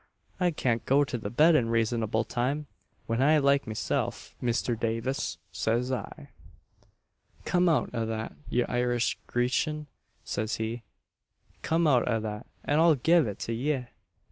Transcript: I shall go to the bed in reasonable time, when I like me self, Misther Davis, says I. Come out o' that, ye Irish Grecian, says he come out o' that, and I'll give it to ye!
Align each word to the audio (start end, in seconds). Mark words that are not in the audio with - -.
I 0.39 0.51
shall 0.57 0.79
go 0.79 1.03
to 1.03 1.15
the 1.15 1.29
bed 1.29 1.53
in 1.53 1.69
reasonable 1.69 2.23
time, 2.23 2.65
when 3.05 3.21
I 3.21 3.37
like 3.37 3.67
me 3.67 3.75
self, 3.75 4.33
Misther 4.41 4.75
Davis, 4.75 5.37
says 5.51 5.91
I. 5.91 6.31
Come 7.45 7.69
out 7.69 7.91
o' 7.93 8.07
that, 8.07 8.33
ye 8.49 8.63
Irish 8.63 9.19
Grecian, 9.27 9.85
says 10.23 10.55
he 10.55 10.81
come 11.61 11.85
out 11.85 12.09
o' 12.09 12.19
that, 12.19 12.47
and 12.63 12.81
I'll 12.81 12.95
give 12.95 13.27
it 13.27 13.37
to 13.41 13.53
ye! 13.53 13.85